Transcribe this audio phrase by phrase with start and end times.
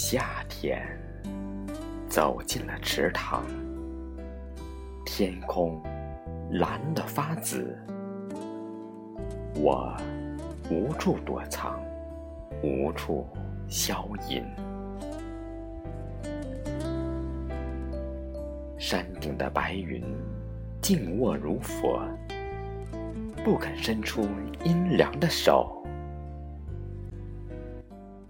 [0.00, 0.80] 夏天
[2.08, 3.42] 走进了池塘，
[5.04, 5.82] 天空
[6.52, 7.76] 蓝得发紫，
[9.56, 9.92] 我
[10.70, 11.82] 无处躲藏，
[12.62, 13.26] 无处
[13.66, 14.44] 消隐。
[18.78, 20.00] 山顶的白云
[20.80, 22.00] 静卧如佛，
[23.44, 24.28] 不肯伸出
[24.62, 25.84] 阴凉的手，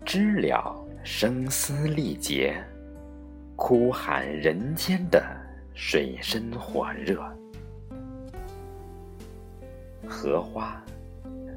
[0.02, 0.74] 知了
[1.10, 2.62] 声嘶力竭，
[3.56, 5.24] 哭喊人间的
[5.72, 7.24] 水深火热。
[10.06, 10.84] 荷花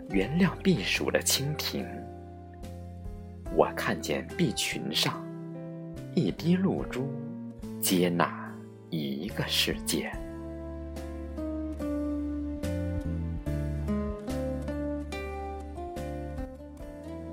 [0.09, 1.85] 原谅避暑的蜻蜓，
[3.53, 5.21] 我看见碧裙上
[6.15, 7.11] 一滴露珠，
[7.81, 8.49] 接纳。
[8.89, 10.11] 一个世界。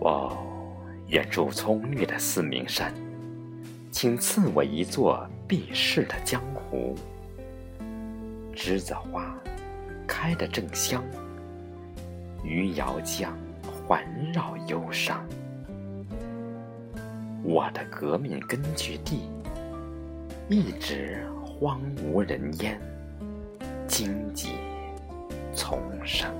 [0.00, 0.47] 哇哦，
[1.08, 2.92] 远处葱郁的四明山，
[3.90, 6.94] 请赐我一座避世的江湖。
[8.54, 9.34] 栀子花
[10.06, 11.02] 开得正香，
[12.44, 13.36] 余姚江
[13.86, 15.26] 环绕忧伤。
[17.42, 19.30] 我的革命根据地，
[20.48, 21.26] 一直。
[21.60, 22.80] 荒无人烟，
[23.88, 24.50] 荆棘
[25.52, 26.32] 丛生。